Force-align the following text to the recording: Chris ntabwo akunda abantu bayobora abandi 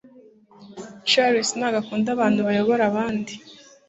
Chris 1.09 1.49
ntabwo 1.57 1.77
akunda 1.81 2.09
abantu 2.11 2.39
bayobora 2.47 2.83
abandi 2.91 3.33